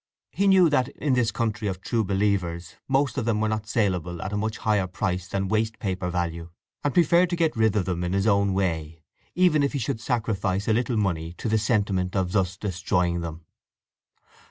He 0.31 0.47
knew 0.47 0.67
that, 0.67 0.87
in 0.87 1.13
this 1.13 1.29
country 1.29 1.67
of 1.67 1.79
true 1.79 2.03
believers, 2.03 2.73
most 2.87 3.19
of 3.19 3.25
them 3.25 3.39
were 3.39 3.47
not 3.47 3.67
saleable 3.67 4.19
at 4.23 4.33
a 4.33 4.35
much 4.35 4.57
higher 4.57 4.87
price 4.87 5.27
than 5.27 5.47
waste 5.47 5.77
paper 5.77 6.09
value, 6.09 6.49
and 6.83 6.91
preferred 6.91 7.29
to 7.29 7.35
get 7.35 7.55
rid 7.55 7.75
of 7.75 7.85
them 7.85 8.03
in 8.03 8.13
his 8.13 8.25
own 8.25 8.55
way, 8.55 9.03
even 9.35 9.61
if 9.61 9.73
he 9.73 9.77
should 9.77 10.01
sacrifice 10.01 10.67
a 10.67 10.73
little 10.73 10.97
money 10.97 11.33
to 11.33 11.47
the 11.47 11.59
sentiment 11.59 12.15
of 12.15 12.31
thus 12.31 12.57
destroying 12.57 13.21
them. 13.21 13.45